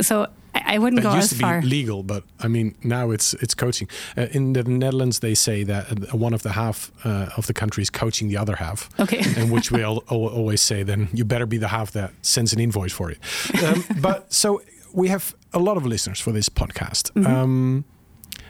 so 0.00 0.26
I, 0.54 0.74
I 0.74 0.78
wouldn't 0.78 1.02
that 1.02 1.08
go 1.08 1.14
used 1.14 1.32
as 1.32 1.38
to 1.38 1.44
far. 1.44 1.60
be 1.60 1.66
legal, 1.66 2.02
but 2.02 2.24
I 2.40 2.48
mean 2.48 2.74
now 2.82 3.10
it's 3.10 3.34
it's 3.34 3.54
coaching. 3.54 3.88
Uh, 4.16 4.26
in 4.32 4.52
the 4.52 4.64
Netherlands, 4.64 5.18
they 5.18 5.34
say 5.34 5.64
that 5.64 5.90
uh, 5.90 6.16
one 6.16 6.34
of 6.34 6.42
the 6.42 6.52
half 6.52 6.90
uh, 7.04 7.36
of 7.36 7.46
the 7.46 7.52
country 7.52 7.82
is 7.82 7.90
coaching 7.90 8.28
the 8.28 8.36
other 8.36 8.56
half. 8.56 8.88
Okay. 8.98 9.22
in 9.40 9.50
which 9.50 9.70
we 9.70 9.82
all, 9.82 10.02
all, 10.08 10.28
always 10.28 10.60
say, 10.60 10.82
then 10.82 11.08
you 11.12 11.24
better 11.24 11.46
be 11.46 11.58
the 11.58 11.68
half 11.68 11.90
that 11.92 12.12
sends 12.22 12.52
an 12.52 12.60
invoice 12.60 12.92
for 12.92 13.10
it. 13.10 13.18
Um, 13.62 13.84
but 14.00 14.32
so 14.32 14.62
we 14.92 15.08
have 15.08 15.34
a 15.52 15.58
lot 15.58 15.76
of 15.76 15.86
listeners 15.86 16.20
for 16.20 16.32
this 16.32 16.48
podcast. 16.48 17.12
Mm-hmm. 17.12 17.26
Um, 17.26 17.84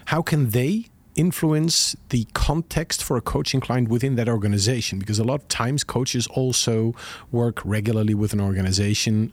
how 0.07 0.23
can 0.23 0.51
they 0.51 0.90
influence 1.15 1.97
the 2.11 2.27
context 2.35 3.03
for 3.03 3.17
a 3.17 3.21
coaching 3.21 3.61
client 3.61 3.89
within 3.89 4.17
that 4.17 4.29
organization? 4.29 4.99
Because 4.99 5.19
a 5.19 5.25
lot 5.25 5.41
of 5.41 5.49
times 5.49 5.85
coaches 5.85 6.27
also 6.29 6.95
work 7.31 7.61
regularly 7.65 8.15
with 8.15 8.33
an 8.33 8.41
organization, 8.41 9.33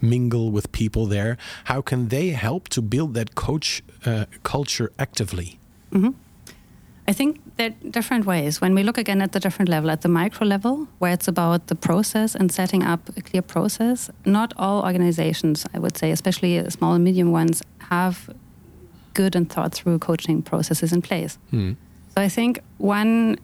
mingle 0.00 0.50
with 0.50 0.70
people 0.72 1.06
there. 1.06 1.36
How 1.64 1.82
can 1.82 2.08
they 2.08 2.30
help 2.30 2.68
to 2.70 2.82
build 2.82 3.14
that 3.14 3.34
coach 3.34 3.82
uh, 4.04 4.26
culture 4.42 4.92
actively? 4.98 5.58
I 7.08 7.12
think 7.12 7.40
there 7.56 7.70
are 7.70 7.90
different 7.90 8.26
ways. 8.26 8.60
When 8.60 8.74
we 8.74 8.82
look 8.84 8.96
again 8.96 9.20
at 9.22 9.32
the 9.32 9.40
different 9.40 9.68
level, 9.68 9.90
at 9.90 10.02
the 10.02 10.08
micro 10.08 10.46
level, 10.46 10.86
where 10.98 11.12
it's 11.12 11.28
about 11.28 11.66
the 11.66 11.74
process 11.74 12.34
and 12.34 12.52
setting 12.52 12.82
up 12.84 13.00
a 13.16 13.22
clear 13.22 13.42
process, 13.42 14.10
not 14.24 14.52
all 14.56 14.84
organizations, 14.84 15.66
I 15.74 15.78
would 15.78 15.96
say, 15.96 16.12
especially 16.12 16.70
small 16.70 16.94
and 16.94 17.04
medium 17.04 17.32
ones, 17.32 17.62
have 17.90 18.30
good 19.14 19.36
and 19.36 19.48
thought 19.48 19.74
through 19.74 19.98
coaching 19.98 20.42
processes 20.42 20.92
in 20.92 21.02
place. 21.02 21.38
Hmm. 21.50 21.72
So 22.14 22.20
I 22.22 22.28
think 22.28 22.60
one 22.78 23.38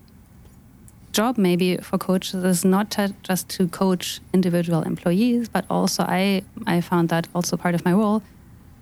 job 1.11 1.37
maybe 1.37 1.77
for 1.77 1.97
coaches 1.97 2.43
is 2.43 2.63
not 2.63 2.91
to, 2.91 3.13
just 3.23 3.49
to 3.49 3.67
coach 3.67 4.19
individual 4.33 4.83
employees, 4.83 5.49
but 5.49 5.65
also 5.69 6.03
I 6.03 6.43
I 6.67 6.81
found 6.81 7.09
that 7.09 7.27
also 7.33 7.57
part 7.57 7.75
of 7.75 7.83
my 7.85 7.93
role 7.93 8.21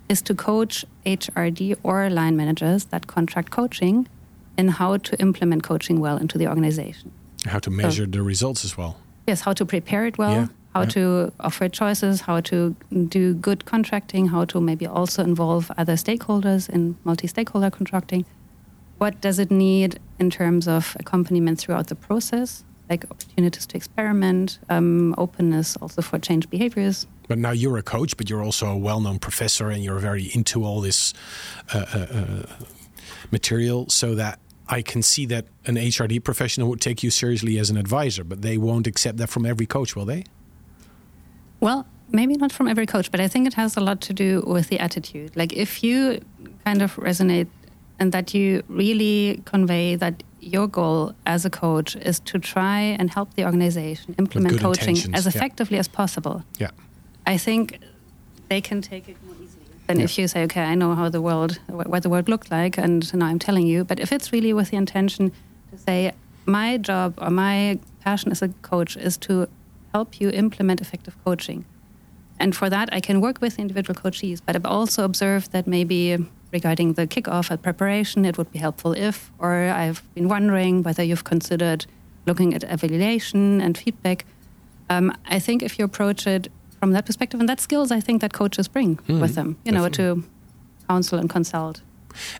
is 0.08 0.22
to 0.22 0.34
coach 0.34 0.84
HRD 1.06 1.76
or 1.82 2.10
line 2.10 2.36
managers 2.36 2.86
that 2.86 3.06
contract 3.06 3.50
coaching 3.50 4.06
in 4.56 4.68
how 4.68 4.96
to 4.96 5.20
implement 5.20 5.62
coaching 5.62 6.00
well 6.00 6.16
into 6.16 6.38
the 6.38 6.48
organization. 6.48 7.10
How 7.46 7.58
to 7.60 7.70
measure 7.70 8.06
the 8.06 8.22
results 8.22 8.64
as 8.64 8.76
well. 8.76 8.96
Yes, 9.26 9.42
how 9.42 9.52
to 9.52 9.64
prepare 9.64 10.06
it 10.06 10.18
well, 10.18 10.32
Yeah, 10.32 10.46
how 10.78 10.84
yeah. 10.84 10.90
to 10.90 11.32
offer 11.40 11.68
choices, 11.68 12.20
how 12.20 12.40
to 12.40 12.74
do 13.08 13.34
good 13.34 13.64
contracting, 13.64 14.28
how 14.28 14.44
to 14.44 14.60
maybe 14.60 14.86
also 14.86 15.24
involve 15.24 15.70
other 15.76 15.94
stakeholders 15.94 16.68
in 16.68 16.96
multi-stakeholder 17.04 17.70
contracting. 17.70 18.24
What 18.98 19.20
does 19.20 19.38
it 19.38 19.50
need 19.50 19.98
in 20.18 20.30
terms 20.30 20.68
of 20.68 20.96
accompaniment 21.00 21.58
throughout 21.58 21.88
the 21.88 21.94
process, 21.94 22.64
like 22.88 23.04
opportunities 23.10 23.66
to 23.66 23.76
experiment, 23.76 24.58
um, 24.68 25.14
openness 25.18 25.76
also 25.76 26.00
for 26.00 26.18
change 26.18 26.48
behaviors. 26.48 27.06
But 27.26 27.38
now 27.38 27.50
you're 27.50 27.76
a 27.76 27.82
coach, 27.82 28.16
but 28.16 28.30
you're 28.30 28.42
also 28.42 28.66
a 28.68 28.78
well-known 28.78 29.18
professor, 29.18 29.68
and 29.68 29.84
you're 29.84 29.98
very 29.98 30.30
into 30.34 30.64
all 30.64 30.80
this 30.80 31.12
uh, 31.74 31.84
uh, 31.94 31.98
uh, 31.98 32.42
material. 33.30 33.88
So 33.90 34.14
that 34.14 34.38
I 34.68 34.82
can 34.82 35.02
see 35.02 35.26
that 35.26 35.46
an 35.66 35.76
HRD 35.76 36.24
professional 36.24 36.68
would 36.68 36.80
take 36.80 37.02
you 37.02 37.10
seriously 37.10 37.58
as 37.58 37.68
an 37.68 37.76
advisor, 37.76 38.24
but 38.24 38.42
they 38.42 38.56
won't 38.58 38.86
accept 38.86 39.18
that 39.18 39.28
from 39.28 39.44
every 39.44 39.66
coach, 39.66 39.94
will 39.94 40.06
they? 40.06 40.24
Well, 41.60 41.86
maybe 42.10 42.36
not 42.36 42.52
from 42.52 42.68
every 42.68 42.86
coach, 42.86 43.10
but 43.10 43.20
I 43.20 43.28
think 43.28 43.46
it 43.46 43.54
has 43.54 43.76
a 43.76 43.80
lot 43.80 44.00
to 44.02 44.12
do 44.12 44.42
with 44.46 44.68
the 44.68 44.78
attitude. 44.78 45.36
Like 45.36 45.52
if 45.52 45.82
you 45.82 46.20
kind 46.64 46.82
of 46.82 46.96
resonate 46.96 47.48
and 47.98 48.12
that 48.12 48.34
you 48.34 48.62
really 48.68 49.42
convey 49.44 49.96
that 49.96 50.22
your 50.40 50.68
goal 50.68 51.14
as 51.26 51.44
a 51.44 51.50
coach 51.50 51.96
is 51.96 52.20
to 52.20 52.38
try 52.38 52.80
and 52.80 53.10
help 53.10 53.34
the 53.34 53.44
organization 53.44 54.14
implement 54.18 54.60
coaching 54.60 54.90
intentions, 54.96 55.14
as 55.14 55.24
yeah. 55.24 55.36
effectively 55.36 55.78
as 55.78 55.88
possible. 55.88 56.44
Yeah. 56.58 56.70
I 57.26 57.36
think 57.36 57.80
they 58.48 58.60
can 58.60 58.80
take 58.80 59.08
it 59.08 59.16
more 59.26 59.34
easily 59.34 59.64
than 59.86 59.98
Yeah. 59.98 60.04
if 60.04 60.16
you 60.18 60.28
say, 60.28 60.44
"Okay, 60.44 60.62
I 60.62 60.74
know 60.76 60.94
how 60.94 61.08
the 61.10 61.20
world, 61.20 61.58
what 61.66 62.02
the 62.02 62.08
world 62.08 62.28
looked 62.28 62.50
like, 62.50 62.78
and 62.78 63.12
now 63.14 63.26
I'm 63.26 63.38
telling 63.38 63.66
you." 63.66 63.84
But 63.84 63.98
if 64.00 64.12
it's 64.12 64.32
really 64.32 64.52
with 64.52 64.70
the 64.70 64.76
intention 64.76 65.32
to 65.72 65.78
say, 65.78 66.12
"My 66.46 66.78
job 66.78 67.14
or 67.18 67.30
my 67.30 67.78
passion 68.04 68.30
as 68.30 68.40
a 68.42 68.48
coach 68.62 68.96
is 68.96 69.16
to 69.18 69.48
help 69.92 70.20
you 70.20 70.30
implement 70.30 70.80
effective 70.80 71.14
coaching," 71.24 71.64
and 72.38 72.54
for 72.54 72.68
that 72.70 72.88
I 72.92 73.00
can 73.00 73.20
work 73.20 73.40
with 73.40 73.58
individual 73.58 73.98
coachees, 74.00 74.40
but 74.44 74.56
I've 74.56 74.66
also 74.66 75.04
observed 75.04 75.52
that 75.52 75.66
maybe 75.66 76.18
regarding 76.52 76.94
the 76.94 77.06
kickoff 77.06 77.50
at 77.50 77.62
preparation, 77.62 78.24
it 78.24 78.38
would 78.38 78.50
be 78.50 78.58
helpful 78.58 78.92
if, 78.92 79.30
or 79.38 79.52
I've 79.68 80.02
been 80.14 80.28
wondering 80.28 80.82
whether 80.82 81.02
you've 81.02 81.24
considered 81.24 81.86
looking 82.26 82.54
at 82.54 82.64
evaluation 82.64 83.60
and 83.60 83.76
feedback. 83.76 84.24
Um, 84.90 85.12
I 85.26 85.38
think 85.38 85.62
if 85.62 85.78
you 85.78 85.84
approach 85.84 86.26
it 86.26 86.48
from 86.80 86.92
that 86.92 87.04
perspective, 87.04 87.40
and 87.40 87.48
that 87.48 87.60
skills 87.60 87.90
I 87.90 88.00
think 88.00 88.20
that 88.22 88.32
coaches 88.32 88.68
bring 88.68 88.98
with 89.20 89.34
them, 89.34 89.56
you 89.64 89.72
know, 89.72 89.88
to 89.90 90.24
counsel 90.88 91.18
and 91.18 91.28
consult. 91.28 91.82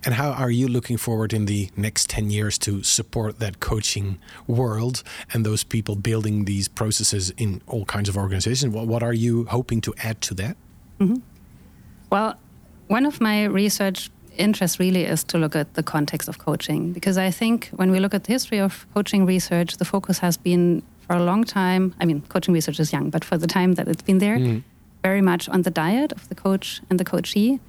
And 0.04 0.14
how 0.14 0.30
are 0.30 0.50
you 0.50 0.68
looking 0.68 0.96
forward 0.96 1.32
in 1.32 1.46
the 1.46 1.70
next 1.76 2.10
10 2.10 2.30
years 2.30 2.58
to 2.58 2.82
support 2.82 3.38
that 3.38 3.60
coaching 3.60 4.18
world 4.46 5.02
and 5.32 5.44
those 5.44 5.64
people 5.64 5.96
building 5.96 6.44
these 6.44 6.68
processes 6.68 7.30
in 7.36 7.62
all 7.66 7.84
kinds 7.84 8.08
of 8.08 8.16
organizations? 8.16 8.74
What, 8.74 8.86
what 8.86 9.02
are 9.02 9.12
you 9.12 9.44
hoping 9.46 9.80
to 9.82 9.94
add 10.02 10.20
to 10.22 10.34
that? 10.34 10.56
Mm-hmm. 11.00 11.16
Well, 12.10 12.38
one 12.88 13.06
of 13.06 13.20
my 13.20 13.44
research 13.44 14.10
interests 14.36 14.80
really 14.80 15.04
is 15.04 15.24
to 15.24 15.38
look 15.38 15.54
at 15.54 15.74
the 15.74 15.82
context 15.82 16.28
of 16.28 16.38
coaching 16.38 16.92
because 16.92 17.18
I 17.18 17.30
think 17.30 17.68
when 17.74 17.90
we 17.90 18.00
look 18.00 18.14
at 18.14 18.24
the 18.24 18.32
history 18.32 18.60
of 18.60 18.86
coaching 18.94 19.26
research, 19.26 19.76
the 19.76 19.84
focus 19.84 20.18
has 20.20 20.36
been 20.36 20.82
for 21.00 21.16
a 21.16 21.22
long 21.22 21.44
time. 21.44 21.94
I 22.00 22.04
mean, 22.04 22.22
coaching 22.28 22.54
research 22.54 22.80
is 22.80 22.92
young, 22.92 23.10
but 23.10 23.24
for 23.24 23.36
the 23.36 23.46
time 23.46 23.74
that 23.74 23.88
it's 23.88 24.02
been 24.02 24.18
there, 24.18 24.38
mm. 24.38 24.62
very 25.02 25.20
much 25.20 25.48
on 25.48 25.62
the 25.62 25.70
dyad 25.70 26.12
of 26.12 26.28
the 26.28 26.34
coach 26.34 26.80
and 26.88 27.00
the 27.00 27.04
coachee. 27.04 27.60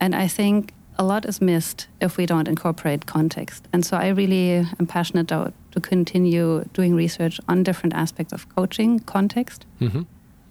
And 0.00 0.14
I 0.14 0.28
think 0.28 0.72
a 0.98 1.04
lot 1.04 1.24
is 1.26 1.40
missed 1.40 1.88
if 2.00 2.16
we 2.16 2.26
don't 2.26 2.48
incorporate 2.48 3.06
context. 3.06 3.68
And 3.72 3.84
so 3.84 3.96
I 3.96 4.08
really 4.08 4.66
am 4.78 4.86
passionate 4.86 5.30
about 5.30 5.52
to 5.72 5.80
continue 5.80 6.64
doing 6.72 6.94
research 6.94 7.40
on 7.48 7.62
different 7.62 7.94
aspects 7.94 8.32
of 8.32 8.48
coaching 8.54 9.00
context 9.00 9.66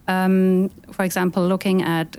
um, 0.08 0.70
for 0.92 1.04
example, 1.04 1.48
looking 1.48 1.82
at, 1.82 2.18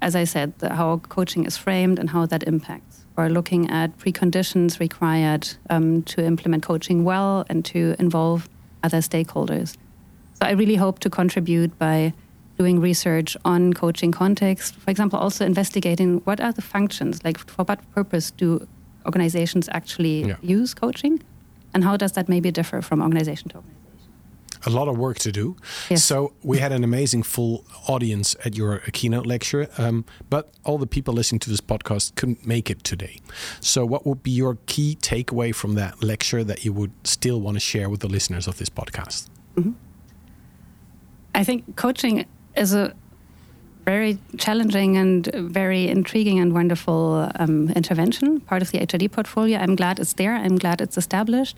as 0.00 0.16
I 0.16 0.24
said, 0.24 0.58
the, 0.58 0.74
how 0.74 0.98
coaching 1.08 1.44
is 1.44 1.56
framed 1.56 1.98
and 1.98 2.10
how 2.10 2.26
that 2.26 2.42
impacts, 2.44 3.04
or 3.16 3.28
looking 3.28 3.70
at 3.70 3.96
preconditions 3.98 4.80
required 4.80 5.48
um, 5.70 6.02
to 6.04 6.24
implement 6.24 6.62
coaching 6.62 7.04
well 7.04 7.44
and 7.48 7.64
to 7.66 7.94
involve 7.98 8.48
other 8.82 8.98
stakeholders. 8.98 9.76
So 10.34 10.46
I 10.46 10.52
really 10.52 10.76
hope 10.76 11.00
to 11.00 11.10
contribute 11.10 11.76
by 11.78 12.14
doing 12.58 12.80
research 12.80 13.36
on 13.44 13.72
coaching 13.72 14.12
context. 14.12 14.74
For 14.74 14.90
example, 14.90 15.18
also 15.18 15.46
investigating 15.46 16.20
what 16.24 16.40
are 16.40 16.52
the 16.52 16.62
functions, 16.62 17.22
like 17.24 17.38
for 17.38 17.64
what 17.64 17.78
purpose 17.94 18.32
do 18.32 18.66
organizations 19.06 19.68
actually 19.72 20.24
Yeah. 20.24 20.36
use 20.42 20.74
coaching, 20.74 21.22
and 21.72 21.84
how 21.84 21.96
does 21.96 22.12
that 22.12 22.28
maybe 22.28 22.50
differ 22.50 22.82
from 22.82 23.00
organization 23.00 23.48
to 23.50 23.56
organization. 23.56 23.74
a 24.66 24.70
lot 24.70 24.88
of 24.88 24.98
work 24.98 25.18
to 25.18 25.30
do. 25.30 25.54
Yes. 25.88 26.02
So 26.04 26.32
we 26.42 26.58
had 26.58 26.72
an 26.72 26.82
amazing 26.82 27.22
full 27.22 27.64
audience 27.86 28.34
at 28.44 28.56
your 28.56 28.78
keynote 28.92 29.24
lecture, 29.24 29.68
um, 29.78 30.04
but 30.28 30.44
all 30.64 30.78
the 30.78 30.86
people 30.86 31.14
listening 31.14 31.38
to 31.40 31.50
this 31.50 31.60
podcast 31.60 32.16
couldn't 32.16 32.44
make 32.44 32.68
it 32.68 32.82
today. 32.82 33.20
So 33.60 33.86
what 33.86 34.02
would 34.04 34.22
be 34.24 34.32
your 34.32 34.56
key 34.66 34.96
takeaway 35.00 35.54
from 35.54 35.74
that 35.76 36.02
lecture 36.02 36.42
that 36.44 36.64
you 36.64 36.72
would 36.72 36.90
still 37.04 37.40
want 37.40 37.54
to 37.54 37.60
share 37.60 37.88
with 37.88 38.00
the 38.00 38.08
listeners 38.08 38.48
of 38.48 38.56
this 38.58 38.68
podcast? 38.68 39.28
I 41.34 41.44
think 41.44 41.76
coaching 41.76 42.24
is 42.58 42.74
a 42.74 42.94
very 43.84 44.18
challenging 44.36 44.98
and 44.98 45.26
very 45.34 45.88
intriguing 45.88 46.38
and 46.38 46.52
wonderful 46.52 47.30
um, 47.36 47.70
intervention, 47.70 48.40
part 48.40 48.60
of 48.60 48.70
the 48.70 48.78
HRD 48.78 49.10
portfolio. 49.10 49.58
I'm 49.58 49.76
glad 49.76 49.98
it's 49.98 50.12
there. 50.12 50.34
I'm 50.34 50.58
glad 50.58 50.80
it's 50.80 50.98
established. 50.98 51.56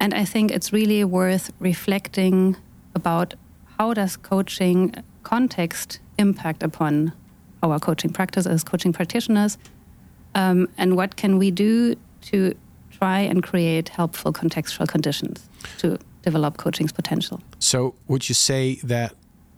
And 0.00 0.12
I 0.12 0.24
think 0.24 0.50
it's 0.50 0.72
really 0.72 1.04
worth 1.04 1.52
reflecting 1.60 2.56
about 2.96 3.34
how 3.78 3.94
does 3.94 4.16
coaching 4.16 4.92
context 5.22 6.00
impact 6.18 6.64
upon 6.64 7.12
our 7.62 7.78
coaching 7.78 8.12
practices, 8.12 8.64
coaching 8.64 8.92
practitioners, 8.92 9.56
um, 10.34 10.68
and 10.76 10.96
what 10.96 11.14
can 11.14 11.38
we 11.38 11.50
do 11.52 11.94
to 12.22 12.54
try 12.90 13.20
and 13.20 13.42
create 13.42 13.88
helpful 13.88 14.32
contextual 14.32 14.88
conditions 14.88 15.48
to 15.78 15.98
develop 16.22 16.56
coaching's 16.56 16.92
potential. 16.92 17.40
So 17.58 17.94
would 18.08 18.28
you 18.28 18.34
say 18.34 18.76
that 18.82 19.14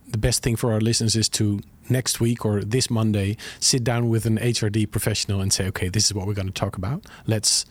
the 0.08 0.18
best 0.18 0.42
thing 0.42 0.56
for 0.56 0.72
our 0.72 0.80
listeners 0.80 1.16
is 1.16 1.28
to 1.30 1.60
next 1.88 2.20
week 2.20 2.44
or 2.44 2.62
this 2.62 2.90
Monday 2.90 3.36
sit 3.60 3.84
down 3.84 4.08
with 4.08 4.26
an 4.26 4.38
HRD 4.38 4.90
professional 4.90 5.40
and 5.40 5.52
say, 5.52 5.66
okay, 5.68 5.88
this 5.88 6.06
is 6.06 6.14
what 6.14 6.26
we're 6.26 6.34
going 6.34 6.46
to 6.46 6.52
talk 6.52 6.76
about. 6.76 7.04
Let's 7.26 7.66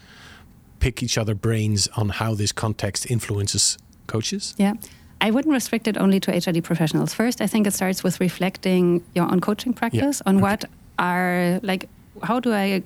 pick 0.79 1.01
each 1.01 1.17
other 1.17 1.35
brains 1.35 1.87
on 1.95 2.09
how 2.09 2.35
this 2.35 2.51
context 2.51 3.09
influences 3.09 3.77
coaches. 4.07 4.55
Yeah. 4.57 4.73
I 5.21 5.31
wouldn't 5.31 5.53
restrict 5.53 5.87
it 5.87 5.97
only 5.97 6.19
to 6.19 6.31
HRD 6.31 6.63
professionals. 6.63 7.13
First, 7.13 7.39
I 7.39 7.47
think 7.47 7.65
it 7.65 7.73
starts 7.73 8.03
with 8.03 8.19
reflecting 8.19 9.03
your 9.15 9.31
own 9.31 9.39
coaching 9.39 9.73
practice 9.73 10.21
on 10.25 10.41
what 10.41 10.65
are 10.99 11.59
like 11.63 11.87
how 12.21 12.39
do 12.39 12.53
I 12.53 12.83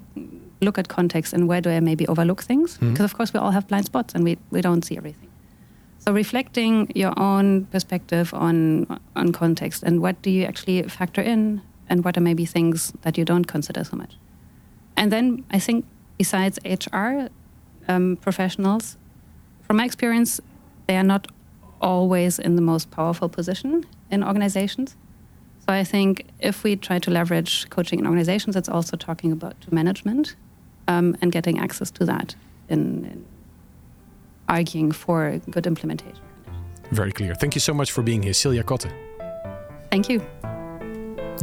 look 0.62 0.78
at 0.78 0.88
context 0.88 1.34
and 1.34 1.48
where 1.48 1.62
do 1.62 1.70
I 1.70 1.80
maybe 1.80 2.08
overlook 2.08 2.44
things? 2.44 2.76
Mm-hmm. 2.76 2.92
Because 2.92 3.06
of 3.06 3.16
course 3.16 3.34
we 3.34 3.40
all 3.40 3.52
have 3.52 3.68
blind 3.68 3.86
spots 3.86 4.16
and 4.16 4.24
we, 4.24 4.38
we 4.52 4.62
don't 4.62 4.84
see 4.84 4.98
everything. 4.98 5.27
So 6.08 6.14
reflecting 6.14 6.90
your 6.96 7.14
own 7.20 7.66
perspective 7.66 8.34
on 8.34 8.88
on 9.18 9.34
context 9.34 9.84
and 9.84 10.00
what 10.02 10.22
do 10.22 10.30
you 10.30 10.46
actually 10.46 10.84
factor 10.84 11.22
in 11.22 11.62
and 11.90 12.06
what 12.06 12.16
are 12.16 12.22
maybe 12.22 12.46
things 12.46 12.94
that 13.02 13.18
you 13.18 13.26
don't 13.26 13.44
consider 13.44 13.84
so 13.84 13.98
much. 13.98 14.16
And 14.96 15.12
then 15.12 15.44
I 15.52 15.60
think 15.60 15.84
besides 16.18 16.60
HR 16.64 17.28
um, 17.90 18.16
professionals, 18.22 18.96
from 19.64 19.76
my 19.76 19.84
experience, 19.84 20.40
they 20.88 20.96
are 20.96 21.04
not 21.04 21.28
always 21.82 22.40
in 22.40 22.56
the 22.56 22.62
most 22.62 22.90
powerful 22.90 23.28
position 23.28 23.86
in 24.10 24.24
organizations. 24.24 24.96
So 25.60 25.74
I 25.74 25.84
think 25.84 26.24
if 26.40 26.64
we 26.64 26.78
try 26.78 27.00
to 27.00 27.12
leverage 27.12 27.70
coaching 27.70 28.00
in 28.00 28.06
organizations, 28.08 28.56
it's 28.56 28.70
also 28.70 28.96
talking 28.96 29.34
about 29.34 29.60
to 29.60 29.74
management 29.74 30.38
um, 30.88 31.18
and 31.22 31.34
getting 31.34 31.60
access 31.60 31.92
to 31.92 32.06
that 32.06 32.36
in, 32.70 33.04
in 33.12 33.26
arguing 34.48 34.94
for 34.94 35.40
good 35.50 35.66
implementation. 35.66 36.22
Very 36.90 37.12
clear. 37.12 37.36
Thank 37.36 37.54
you 37.54 37.62
so 37.62 37.74
much 37.74 37.92
for 37.92 38.04
being 38.04 38.22
here, 38.22 38.34
Celia 38.34 38.64
Kotte. 38.64 38.90
Thank 39.90 40.06
you. 40.06 40.22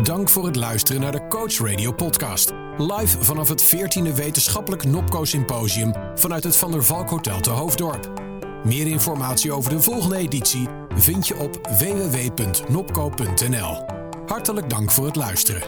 Dank 0.02 0.28
voor 0.28 0.46
het 0.46 0.56
luisteren 0.56 1.00
naar 1.00 1.12
de 1.12 1.26
Coach 1.28 1.58
Radio 1.58 1.92
podcast. 1.92 2.52
Live 2.78 3.24
vanaf 3.24 3.48
het 3.48 3.74
14e 3.74 4.14
wetenschappelijk 4.14 4.84
Nopco 4.84 5.24
Symposium 5.24 5.92
vanuit 6.14 6.44
het 6.44 6.56
Van 6.56 6.70
der 6.70 6.84
Valk 6.84 7.10
Hotel 7.10 7.40
te 7.40 7.50
Hoofddorp. 7.50 8.12
Meer 8.64 8.86
informatie 8.86 9.52
over 9.52 9.70
de 9.70 9.80
volgende 9.80 10.16
editie 10.16 10.68
vind 10.94 11.28
je 11.28 11.36
op 11.36 11.66
www.nopco.nl. 11.78 13.04
Hartelijk 14.26 14.70
dank 14.70 14.90
voor 14.90 15.06
het 15.06 15.16
luisteren. 15.16 15.62